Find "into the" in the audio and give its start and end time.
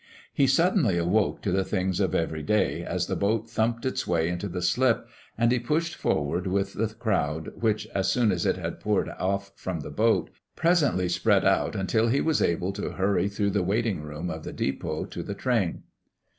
4.29-4.63